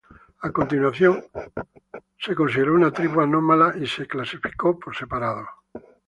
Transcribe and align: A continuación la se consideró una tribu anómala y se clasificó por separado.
A 0.47 0.51
continuación 0.51 1.23
la 1.31 1.63
se 2.17 2.33
consideró 2.33 2.73
una 2.73 2.89
tribu 2.91 3.21
anómala 3.21 3.75
y 3.77 3.85
se 3.85 4.07
clasificó 4.07 4.79
por 4.79 4.95
separado. 4.97 5.45